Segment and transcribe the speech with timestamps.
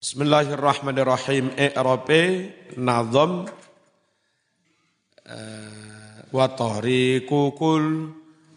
[0.00, 1.52] Bismillahirrahmanirrahim.
[1.60, 3.44] I'rabe nazam
[5.28, 8.08] uh, wa tariqu kul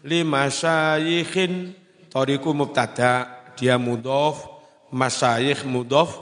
[0.08, 1.76] lima syayikhin
[2.08, 4.40] tariqu mubtada dia mudhof
[4.88, 6.16] masyayikh mudhof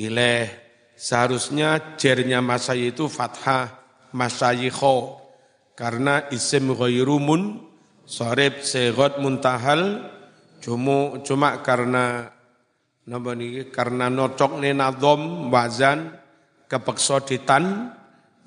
[0.00, 0.48] ilaih
[0.96, 3.68] seharusnya jernya masyayikh itu fathah
[4.16, 5.20] masyayikho
[5.76, 7.60] karena isim ghairumun
[8.08, 10.08] sorib segot muntahal
[10.64, 12.32] cuma cuma karena
[13.04, 16.08] Napa niki karena nocok nadom wazan
[16.64, 17.92] kepeksa ditan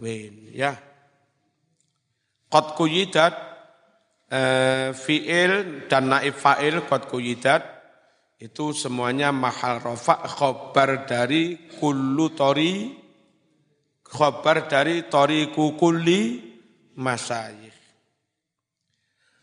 [0.02, 0.74] win ya.
[2.48, 3.34] Qad kuyidat
[4.34, 7.62] eh, fiil dan naib fa'il qad kuyidat
[8.42, 12.94] itu semuanya mahal rofa khobar dari kullu tori
[14.02, 16.22] khobar dari tori kukulli
[16.98, 17.78] masyayikh.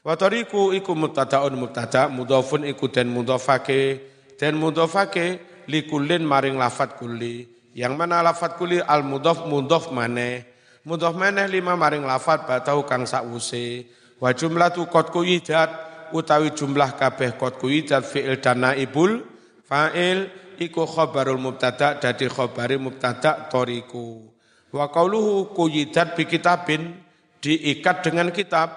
[0.04, 7.48] Wa tariku iku mutada'un mutada mudhafun iku dan mudhafake dan mudhofake likulin maring lafat kuli.
[7.74, 10.46] Yang mana lafat kuli al mudhof mudhof maneh.
[10.86, 13.88] Mudhof maneh lima maring lafat batau kang sakwuse.
[14.22, 15.70] Wa jumlah tu kot kuyidat
[16.14, 19.26] utawi jumlah kabeh kot kuyidat fi'il dan naibul
[19.66, 20.30] fa'il
[20.62, 24.22] iku khabarul mubtada dadi khabari mubtada toriku.
[24.70, 26.94] Wa qauluhu kuyidat bi kitabin
[27.42, 28.68] diikat dengan kitab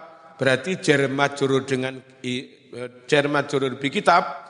[0.42, 2.02] berarti jar majrur dengan
[3.06, 4.48] jar majrur bi kitab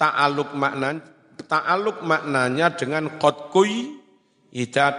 [0.00, 0.96] ta'aluk makna
[1.44, 4.96] ta'aluk maknanya dengan qad kuyidat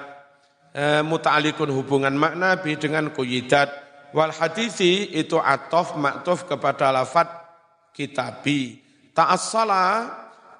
[0.77, 3.69] e, muta'alikun hubungan makna bi dengan kuyidat
[4.13, 7.25] wal hadisi itu atof maktuf kepada lafat
[7.97, 8.77] kitabi
[9.17, 9.85] ta'assala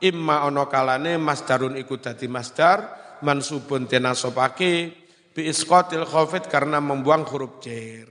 [0.01, 7.61] imma ono kalane masdarun iku dadi masdar mansubun tenasobake bi isqatil khafid karena membuang huruf
[7.63, 8.09] jer.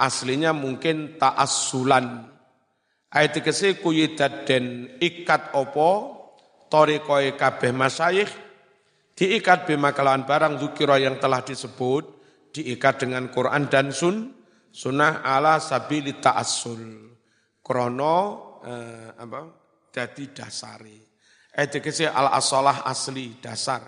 [0.00, 2.24] Aslinya mungkin ta'assulan
[3.10, 6.16] Ayat kese kuyidat dan ikat opo?
[6.70, 8.30] Torikoi kabeh masayikh
[9.18, 12.06] diikat bima kelawan barang zukiro yang telah disebut
[12.54, 14.30] diikat dengan Quran dan sun
[14.70, 17.10] sunnah ala sabili ta'assul.
[17.58, 18.16] Krono
[18.62, 19.40] eh, apa?
[19.90, 21.10] Jadi dasari
[21.56, 23.82] ayat kese al asalah asli dasar.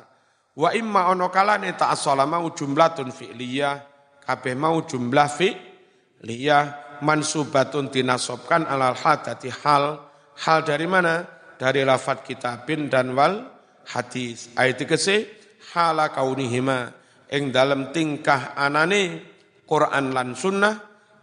[0.52, 3.90] Wa imma ono kalane ta'assalah mau jumlatun fi'liyah.
[4.22, 6.64] Kabeh mau jumlah fi'liyah
[7.02, 9.50] mansubatun dinasobkan alal hadati.
[9.50, 9.98] Hal
[10.46, 11.26] hal dari mana?
[11.58, 13.46] Dari lafat kitabin dan wal
[13.90, 14.54] hadis.
[14.54, 15.28] Ayat kese
[15.74, 16.94] hala kaunihima.
[17.32, 19.24] Ing dalam tingkah anane
[19.66, 20.74] Quran lan sunnah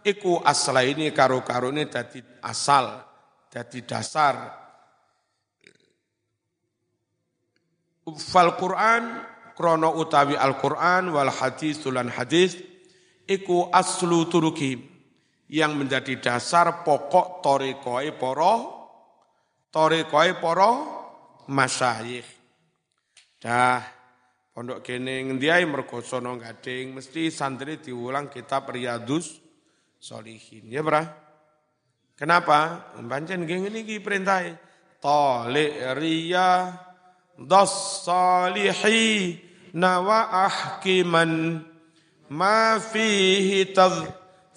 [0.02, 3.04] iku asla ini karo ini dadi asal
[3.48, 4.34] dadi dasar.
[8.10, 9.22] Fal Quran
[9.54, 12.58] krono utawi Al Quran wal hadis tulan hadis
[13.28, 14.99] iku aslu turukim
[15.50, 18.54] yang menjadi dasar pokok torikoi poro
[19.74, 20.72] torikoi poro
[21.50, 22.28] masyayikh.
[23.42, 23.82] Dah
[24.54, 29.42] pondok kene ngendiai mergo sono gading mesti santri diulang kitab Riyadus
[30.00, 30.70] Solihin.
[30.70, 31.06] Ya berah?
[32.14, 32.92] Kenapa?
[33.00, 34.44] Pancen geng ini perintah.
[35.00, 36.76] Talik riya
[37.40, 39.40] dos salihi
[39.72, 41.64] nawa ahkiman
[42.28, 43.72] ma fihi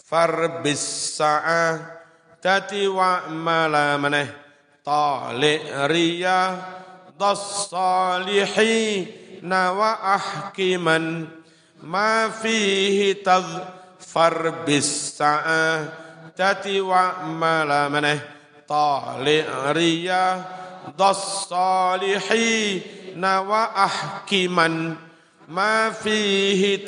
[0.04, 1.16] farbis
[2.44, 4.28] tati wa maneh
[4.84, 6.60] tali riya
[7.16, 9.08] das salihi
[9.40, 11.24] nawa ahkiman
[11.88, 13.24] ma fihi
[13.96, 15.16] farbis
[16.36, 18.20] tati wa maneh
[18.68, 19.40] tali
[19.72, 20.24] riya
[21.00, 22.84] das salihi
[23.16, 25.00] nawa ahkiman
[25.48, 26.84] ma fihi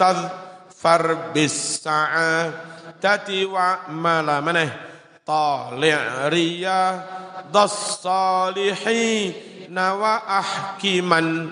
[0.68, 2.75] farbis tati wa
[3.90, 4.96] mala maneh
[5.26, 7.02] tali' riya
[7.50, 9.34] das salihi
[9.74, 11.50] nawa ahkiman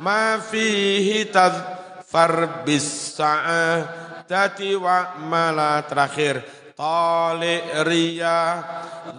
[0.00, 3.12] ma fihi tadfar bis
[4.24, 6.40] tati wa mala terakhir
[6.72, 8.40] tali' riya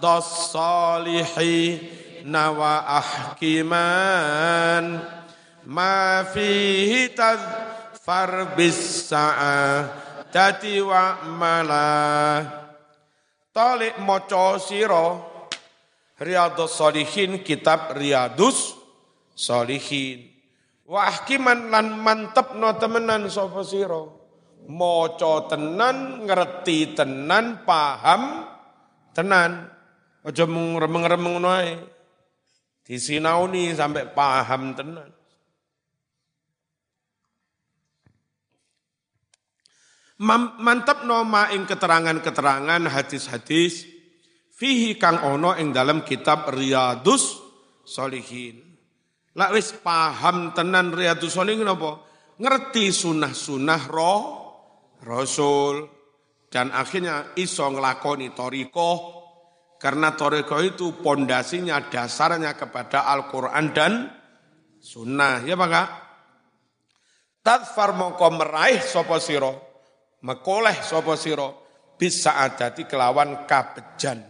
[0.02, 1.78] das salihi
[2.26, 4.98] nawa ahkiman
[5.70, 9.14] ma fihi tadfar bis
[10.32, 11.88] dadi wa mala
[13.52, 15.30] talik maca sira.
[16.22, 18.78] Riyadhus solihin kitab riyadus
[19.34, 20.30] solihin
[20.86, 24.06] wa ahkiman lan mantepno temenan sapa sira.
[24.70, 28.48] Maca tenan ngerti tenan paham
[29.12, 29.68] tenan.
[30.22, 31.82] Aja mung remeng-remeng wae
[32.86, 35.10] disinauni sampai paham tenan
[40.22, 43.90] Mantap noma ing keterangan-keterangan hadis-hadis
[44.54, 47.42] fihi kang ono ing dalam kitab Riyadus
[47.82, 48.62] Solihin.
[49.34, 52.06] Lah wis paham tenan Riyadhus Shalihin apa?
[52.38, 54.22] Ngerti sunah-sunah roh
[55.02, 55.90] Rasul
[56.52, 58.92] dan akhirnya iso ngelakoni toriko
[59.82, 63.94] karena toriko itu pondasinya dasarnya kepada Al-Quran dan
[64.78, 65.42] sunnah.
[65.42, 65.90] Ya Pak?
[67.42, 69.71] Tadfar mongko meraih sopo siro,
[70.22, 71.50] mekoleh sopo siro,
[71.98, 74.22] bisa adati kelawan kabejan.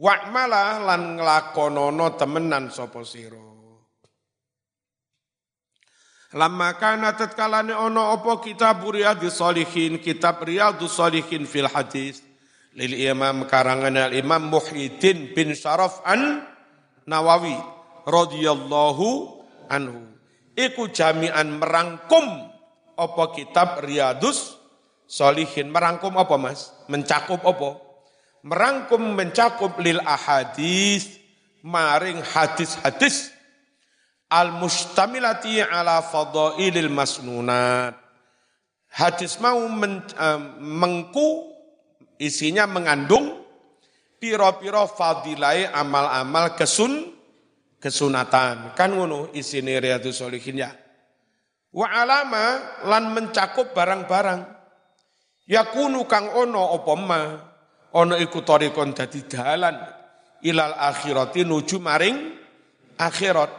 [0.00, 3.50] Wa'mala lan nglakonono temenan sopo siro.
[6.30, 12.22] Lama kana tatkalane ono opo kitab Riyadhus Shalihin, kitab Riyadhus Shalihin fil hadis
[12.78, 16.46] lil Imam karangan al Imam Muhyiddin bin Syaraf an
[17.10, 17.58] Nawawi
[18.06, 19.08] radhiyallahu
[19.66, 20.06] anhu.
[20.54, 22.49] Iku jami'an merangkum
[23.00, 24.60] apa kitab Riyadhus
[25.10, 26.70] Shalihin merangkum apa Mas?
[26.86, 27.82] Mencakup apa?
[28.46, 31.18] Merangkum mencakup lil ahadis
[31.66, 33.34] maring hadis-hadis
[34.30, 37.98] al-mustamilati ala fadailil masnunat.
[38.94, 41.58] Hadis mau men, uh, mengku
[42.22, 43.42] isinya mengandung
[44.22, 47.10] piro-piro fadilai amal-amal kesun
[47.82, 48.78] kesunatan.
[48.78, 50.70] Kan ngono isine riyadhus sholihin ya.
[51.70, 52.58] Wa alama
[52.90, 54.42] lan mencakup barang-barang.
[55.46, 57.22] Yakunu kang ono apa ma?
[57.94, 59.74] Ono iku tarikon dadi dalan
[60.46, 62.18] ilal akhirati nuju maring
[62.98, 63.50] akhirat.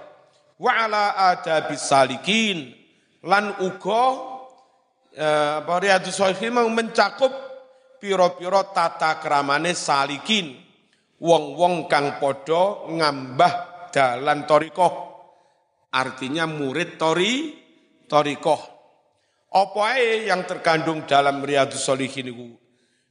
[0.59, 2.75] Wa ala adabis salikin.
[3.23, 4.03] Lan uga
[5.15, 7.31] eh, apa mau mencakup
[7.99, 10.59] piro-piro tata kramane salikin.
[11.21, 13.53] Wong-wong kang padha ngambah
[13.93, 15.11] dalan torikoh
[15.91, 17.60] artinya murid tori
[18.11, 18.59] torikoh
[19.55, 19.95] apa
[20.27, 22.47] yang terkandung dalam riyadhus shalihin itu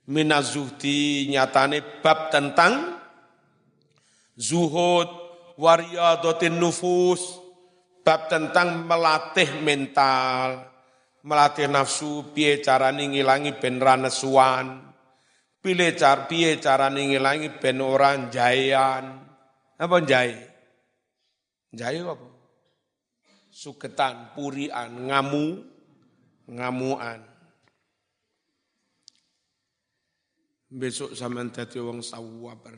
[0.04, 3.00] minazuhdi nyatane bab tentang
[4.36, 5.08] zuhud
[5.56, 7.40] wariyadatin nufus
[8.00, 10.66] bab tentang melatih mental,
[11.20, 14.82] melatih nafsu, piye carane ngilangi ben ra nesuan,
[15.60, 19.20] pilih car piye carane ngilangi ben ora jayan.
[19.80, 20.36] Apa jai?
[21.72, 22.29] Jai apa?
[23.60, 25.60] Suketan, purian, ngamu,
[26.48, 27.20] ngamuan.
[30.72, 32.72] Besok sampean dadi wong sawabar.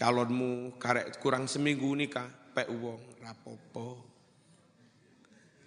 [0.00, 3.98] Calonmu karek kurang seminggu nikah capek wong rapopo.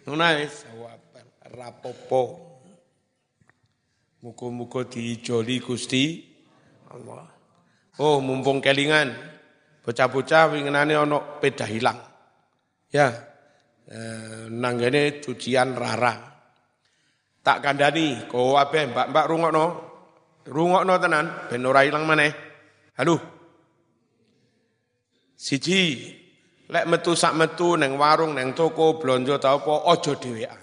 [0.07, 2.23] Ngono sawaban rapopo.
[4.23, 6.23] Muga-muga dijoli Gusti
[6.87, 7.27] Allah.
[7.99, 9.11] Oh, mumpung kelingan.
[9.83, 11.99] Bocah-bocah winginane ana peda hilang.
[12.91, 13.07] Ya.
[13.87, 16.15] Eh, nanggene cucian rara.
[17.39, 19.65] Tak kandani, kowe ape mbak-mbak rungokno.
[20.47, 22.31] Rungokno tenan ben ora ilang maneh.
[22.99, 23.15] Halo.
[25.37, 26.11] Siji,
[26.67, 30.59] Lek metu sak metu neng warung neng toko blonjo tau apa aja dhewean.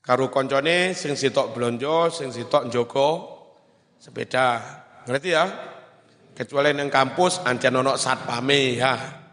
[0.00, 3.08] Karo koncone sing sitok blonjo, sing sitok njogo
[4.00, 4.60] sepeda.
[5.04, 5.44] Ngerti ya?
[6.32, 9.23] Kecuali neng kampus ancen ono satpame ya.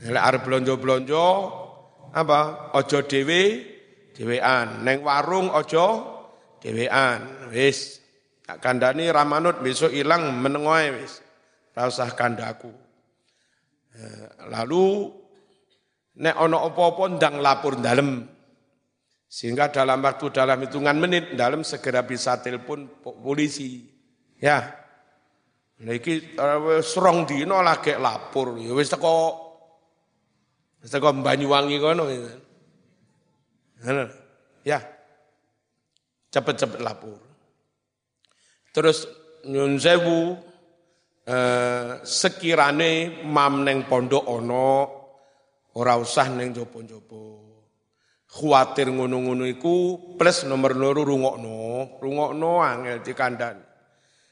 [0.00, 1.26] Lek arep blonjo-blonjo
[2.16, 2.72] apa?
[2.72, 3.42] Aja dhewe
[4.16, 4.80] dhewean.
[4.80, 6.00] Neng warung aja
[6.64, 7.52] dhewean.
[7.52, 8.00] Wis
[8.40, 11.20] tak kandhani ramanut besok ilang menengoe wis.
[11.76, 12.72] Ora usah kandaku.
[13.96, 15.08] Eh, lalu
[16.20, 18.24] nek ono opo-opo ndang lapor dalem.
[19.30, 23.84] Sehingga dalam waktu dalam hitungan menit dalam segera bisa telepon polisi.
[24.40, 24.76] Ya.
[25.80, 28.60] Niki uh, serong dino lagi lapor.
[28.60, 29.49] Ya wis teko
[30.84, 32.04] teko Banyuwangi kono.
[34.64, 34.80] Ya.
[36.30, 37.18] Cepet-cepet lapor.
[38.70, 39.02] Terus
[39.50, 40.38] nyun sewu
[41.26, 44.68] eh, sekirane mam neng pondok ono
[45.74, 47.50] ora usah neng jopo-jopo.
[48.30, 53.58] Khawatir ngono-ngono iku plus nomor loro rungokno, rungokno angel kandan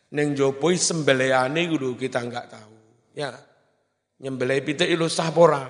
[0.08, 2.76] Neng jopo sembelihane kudu kita enggak tahu.
[3.12, 3.34] Ya.
[4.22, 5.68] Nyembelih pitik ilu sapora.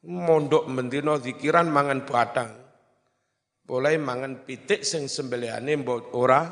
[0.00, 2.56] Mondok mendino zikiran mangan batang.
[3.68, 6.48] Boleh mangan pitik sing sembelihane mbok ora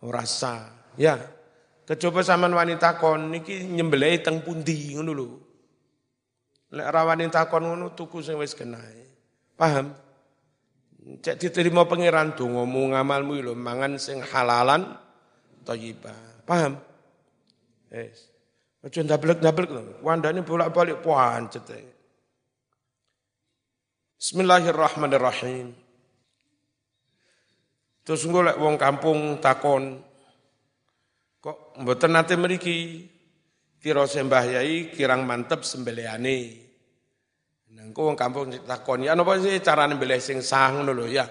[0.00, 0.96] ora sah.
[0.96, 1.20] Ya.
[1.84, 5.28] Kecoba zaman wanita kon niki nyembelih teng pundi ngono lho.
[6.72, 9.04] Lek ra wanita kon ngono tuku sing wis kenae.
[9.52, 9.92] Paham?
[11.20, 14.96] Cek diterima pangeran dongamu ngamalmu lho mangan sing halalan
[15.68, 16.48] thayyibah.
[16.48, 16.80] Paham?
[17.92, 18.32] Wis.
[18.80, 20.00] Aja ndablek-ndablek lho.
[20.00, 21.91] Wandane bolak-balik pancet.
[24.22, 25.74] Bismillahirrahmanirrahim.
[28.06, 29.98] Terus engko lek wong kampung takon,
[31.42, 33.10] Kok mboten nate mriki?
[33.82, 36.54] kira sembah yai kirang mantep sembelihane.
[37.74, 41.26] Nangku wong kampung takon, ya napa sih cara nyembelih sing sah ngono lho ya.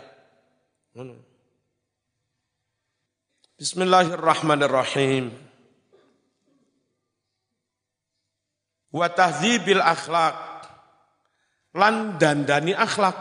[0.92, 1.16] Ngono.
[3.56, 5.32] Bismillahirrahmanirrahim.
[8.92, 10.51] Wa tahdzibil akhlak
[11.76, 13.18] lan dandani akhlak.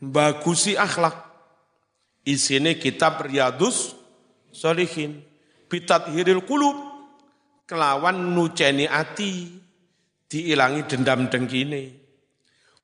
[0.00, 1.24] Bagusi akhlak.
[2.26, 3.94] Isine kitab Riyadus
[4.50, 5.22] Solihin
[5.70, 6.74] bitat hiril kulub
[7.68, 9.62] kelawan nuceni ati.
[10.26, 11.94] Diilangi dendam dengkine.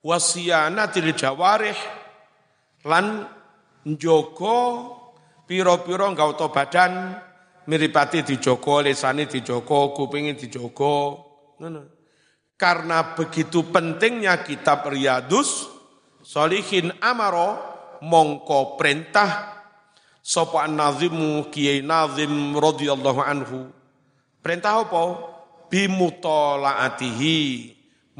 [0.04, 1.78] Wasiyana til jawarih.
[2.86, 3.26] Lan
[3.86, 4.58] njogo
[5.46, 7.18] piro-piro gauto badan
[7.66, 11.18] miripati dijogo lesane dijogo kupingin dijogo
[12.56, 15.68] karena begitu pentingnya kitab Riyadus
[16.22, 17.58] Solihin Amaro
[18.02, 19.62] mongko perintah
[20.22, 23.70] sapa nazimu Kiai Nazim radhiyallahu anhu.
[24.38, 25.02] Perintah apa?
[25.66, 27.38] Bimutolaatihi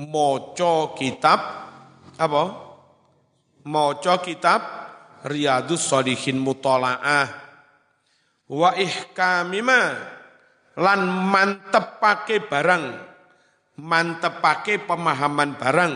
[0.03, 1.41] maca kitab
[2.19, 2.45] apa?
[3.63, 4.61] Maca kitab
[5.23, 7.31] Riyadus Solihin mutolaah
[8.51, 9.95] wa ihkamima
[10.75, 13.12] lan mantepake barang
[13.83, 15.95] mantepake pemahaman barang.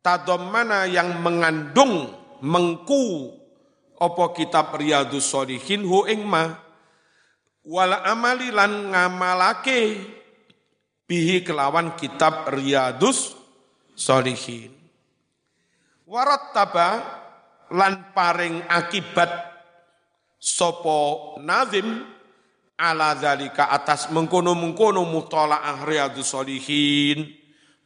[0.00, 2.10] Tadomana yang mengandung
[2.42, 3.36] mengku
[4.02, 6.58] opo kitab Riyadus Sholihin hu ing ma
[7.62, 10.02] wala amali lan ngamalake
[11.06, 13.38] bihi kelawan kitab Riyadus
[13.94, 14.74] Sholihin
[16.02, 16.98] warat taba
[17.70, 19.30] lan paring akibat
[20.42, 22.02] sopo nazim
[22.82, 27.30] ala zalika atas mengkono-mengkono mutola'ah riyadus solihin,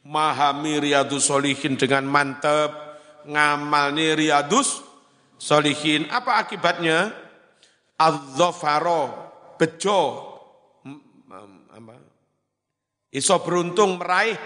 [0.01, 2.73] mahami riyadus solihin dengan mantep,
[3.29, 4.81] ngamalni riyadus
[5.37, 6.09] solihin.
[6.09, 7.13] Apa akibatnya?
[7.97, 9.09] Az-zafaro,
[9.57, 10.01] bejo,
[13.09, 14.37] iso beruntung meraih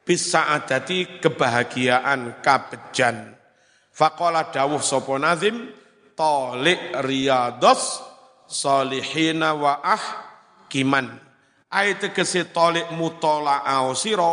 [0.00, 3.36] bisa adati kebahagiaan kabejan.
[3.92, 5.76] Fakola dawuh sopo nazim,
[6.16, 8.09] tolik riyados
[8.50, 10.04] salihina wa ah
[10.66, 11.06] kiman.
[11.70, 14.32] Ayat tegese tolik mutola'au siro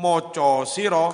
[0.00, 1.12] moco siro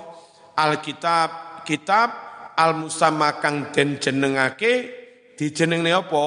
[0.55, 2.09] alkitab kitab
[2.55, 4.95] al musamma kang den jenengake
[5.35, 6.25] dijenengne apa?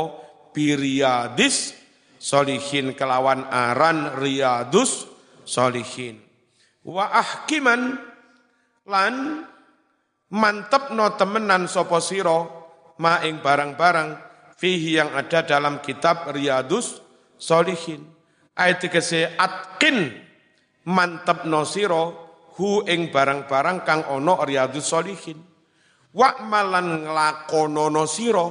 [0.51, 1.71] Biriadis
[2.19, 5.07] solihin kelawan aran riyadus
[5.47, 6.19] solihin
[6.83, 7.95] wa ahkiman
[8.89, 9.45] lan
[10.33, 12.39] mantep no temenan sopo siro
[12.99, 14.28] ma ing barang-barang
[14.60, 17.00] fihi yang ada dalam kitab Riyadus
[17.39, 18.04] Solihin.
[18.60, 20.12] Ayat dikese atkin
[20.84, 22.28] mantep nosiro
[22.60, 25.39] hu ing barang-barang kang ono Riyadus Solihin.
[26.12, 28.48] Wa malan nglakono nosiro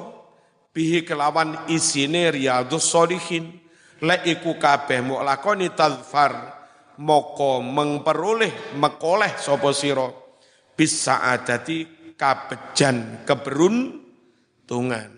[0.73, 3.53] bihi kelawan isine Riyadus Solihin.
[3.99, 6.55] Le iku kabeh mu lakoni tadfar
[7.03, 10.39] moko mengperoleh mekoleh sopo siro
[10.79, 15.18] bisa adati kabejan keberuntungan.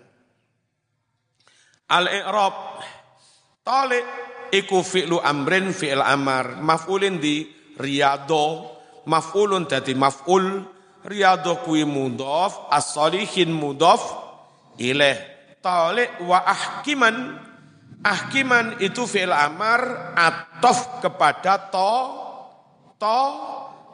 [1.91, 2.55] Al-i'rab.
[3.67, 4.05] Talik
[4.55, 6.55] iku fi'lu amrin fi'il amar.
[6.63, 7.43] Maf'ulin di
[7.75, 8.71] riyado.
[9.11, 10.63] Maf'ulun dadi maf'ul.
[11.01, 14.05] Riyado kuwi mudhaf as-salihin mudhaf
[14.77, 15.17] ilaih
[15.61, 17.37] talik wa ahkiman.
[18.01, 21.93] Ahkiman itu fi'il amar atof kepada to
[22.97, 23.21] to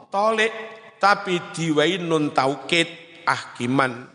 [0.08, 0.52] tolik
[0.96, 2.88] tapi diwai nun taukid
[3.28, 4.08] ahkiman.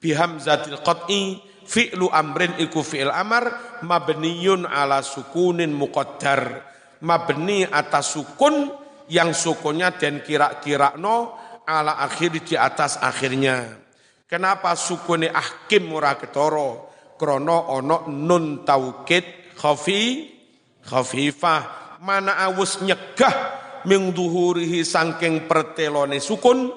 [0.00, 6.72] Bihamzatil qat'i fi'lu amrin iku fi'il amar mabniyun ala sukunin muqaddar.
[7.04, 8.72] Mabni atas sukun
[9.12, 11.36] yang sukunnya dan kira-kira no
[11.68, 13.76] ala akhir di atas akhirnya.
[14.24, 20.32] Kenapa sukune ahkim murah ketoro krono ono nun taukid khafi
[20.84, 21.84] khafifah.
[22.04, 23.32] Mana awus nyegah
[23.88, 26.68] ming duhurihi sangking pertelone sukun?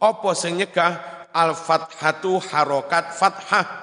[0.00, 1.24] Apa sing nyegah?
[1.32, 3.81] Al fathatu harokat fathah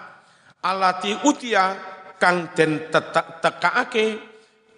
[0.64, 1.76] alati utia
[2.20, 2.92] kang den
[3.44, 4.06] tekaake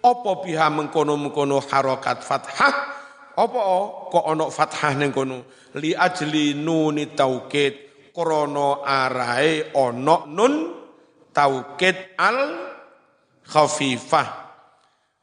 [0.02, 2.74] apa biha mengkono-mengkono harokat fathah?
[3.32, 3.60] Apa
[4.10, 5.46] kok ana fathah ning kono?
[5.78, 10.54] Li ajli nuni taukid krana arae ana nun
[11.32, 12.38] taukid al
[13.46, 14.28] khafifah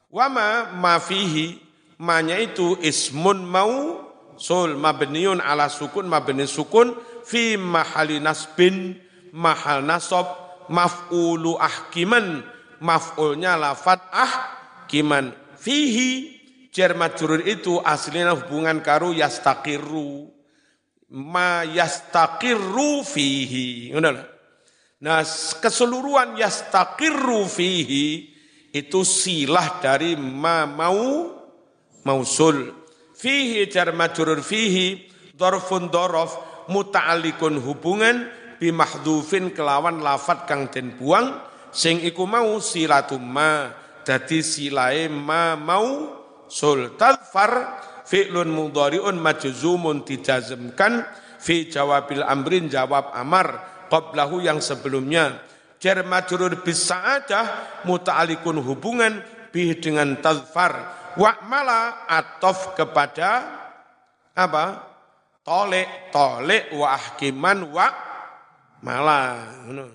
[0.10, 1.62] wama ma fihi
[2.01, 4.01] manya itu ismun mau
[4.42, 8.98] sul mabniun ala sukun mabni sukun fi mahali nasbin
[9.36, 12.46] mahal nasab maf'ulu ahkiman.
[12.80, 15.36] Maf'ulnya lafat ahkiman.
[15.60, 16.40] Fihi
[16.72, 20.32] jar majrur itu aslinya hubungan karo yastaqiru.
[21.12, 23.92] Ma yastaqiru fihi.
[25.04, 25.24] Nah
[25.60, 28.32] keseluruhan yastaqiru fihi
[28.72, 31.36] itu silah dari ma mau
[32.08, 32.72] mausul.
[33.20, 35.04] Fihi jar majrur fihi
[35.36, 36.36] dorfun dorof
[36.72, 41.39] muta'alikun hubungan bimahdufin kelawan lafat kang den buang
[41.72, 43.72] sing iku mau silatum ma
[44.04, 46.20] dadi silae ma mau
[46.51, 51.08] sul tadfar fi'lun mudhari'un majzumun dijazmkan
[51.39, 55.46] fi jawabil amrin jawab amar qablahu yang sebelumnya.
[55.80, 61.00] Jar majrur bis sa'adah muta'alikun hubungan bih dengan tadfar
[61.48, 63.48] mala atof kepada
[64.36, 64.66] apa?
[65.39, 67.00] Tolek tolek wa
[68.79, 69.15] ahkiman wa
[69.59, 69.86] mala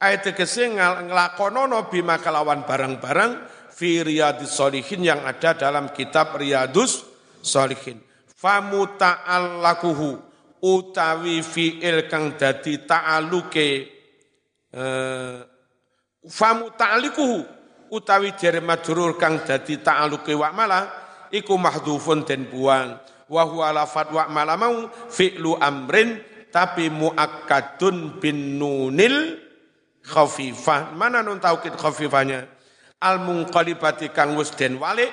[0.00, 3.32] ayat tegese nglakonono bima kalawan barang-barang
[3.74, 7.04] fi riyadus solihin yang ada dalam kitab riyadus
[7.42, 8.00] solihin
[8.40, 10.16] famuta'allakuhu
[10.64, 13.68] utawi fi'il kang dadi ta'aluke
[14.72, 15.36] eh,
[16.24, 17.38] famuta'alikuhu
[17.92, 20.80] utawi jar majrur kang dadi ta'aluke wa mala
[21.32, 22.98] iku mahdhufun den buang.
[23.30, 26.18] Wa huwa lafat wa mala mau fi'lu amrin
[26.50, 29.38] tapi muakkadun bin nunil
[30.04, 30.92] khafifah.
[30.92, 32.46] Mana nun taukid khafifahnya?
[33.00, 35.08] Al munqalibati kang wis den walik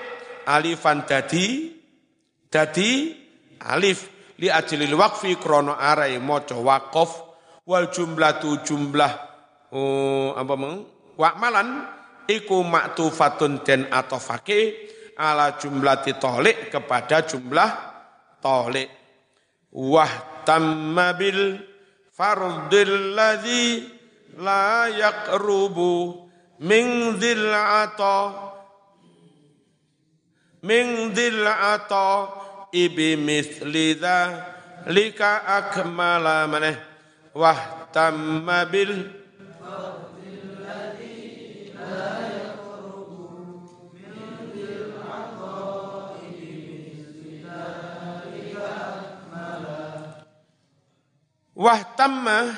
[0.50, 1.72] alifan dadi
[2.52, 3.16] dadi
[3.64, 4.12] alif.
[4.38, 7.26] Li ajlil waqfi krana arai maca waqaf.
[7.68, 9.12] Wal jumlatu jumlah
[9.76, 10.88] oh, apa meng?
[11.20, 11.84] Wakmalan
[12.30, 17.70] iku maktufatun den atofake ala jumlati tolik kepada jumlah
[18.40, 18.88] tolik.
[19.74, 23.84] Wah واهتم بالفرض الذي
[24.38, 25.78] لا يقرب
[26.60, 28.58] من ذي العطاء
[30.64, 36.84] من ذي العطاء بمثل ذلك أكمل منه
[37.36, 39.27] واهتم بالفرض
[51.58, 52.54] wah tamma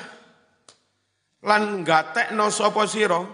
[1.40, 3.24] lan gatekno sapa sira?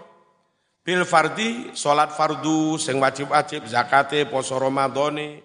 [0.87, 5.43] Bil fardi salat fardu sing wajib-wajib zakate poso ramadhane.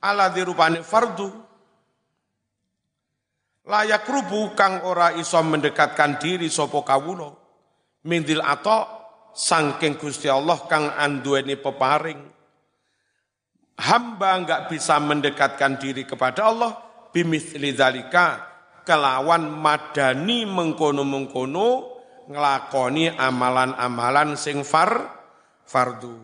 [0.00, 1.28] Ala dirupane fardu.
[3.68, 7.28] Layak rubu kang ora iso mendekatkan diri sapa kawula.
[8.08, 8.88] Mindil ato
[9.36, 12.24] sangking Gusti Allah kang anduweni peparing.
[13.78, 16.72] Hamba enggak bisa mendekatkan diri kepada Allah
[17.12, 18.57] bimithli dzalika
[18.88, 21.68] kelawan madani mengkono-mengkono
[22.32, 25.12] ngelakoni amalan-amalan sing far
[25.68, 26.16] fardu.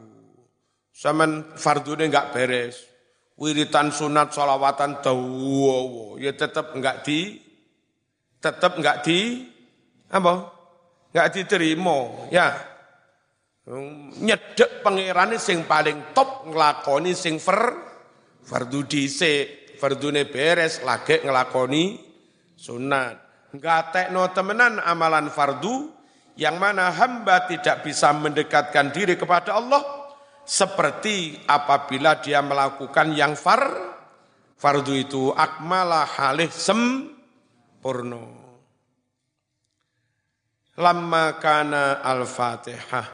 [0.89, 2.89] Saman ini enggak beres.
[3.35, 7.37] Wiritan sunat solawatan dawowo ya tetap enggak di
[8.39, 9.43] tetap enggak di
[10.09, 10.55] apa?
[11.11, 12.55] Enggak diterima, ya.
[14.23, 17.75] Nyedek pangerane sing paling top ngelakoni sing far
[18.45, 19.77] fardu dhisik,
[20.31, 22.14] beres lagi ngelakoni
[22.57, 23.21] sunat.
[23.55, 25.95] Gatekno temenan amalan fardu
[26.35, 29.83] yang mana hamba tidak bisa mendekatkan diri kepada Allah
[30.43, 33.95] seperti apabila dia melakukan yang far
[34.59, 38.43] fardu itu akmala halih sempurno.
[40.75, 43.07] Lama kana al-fatihah.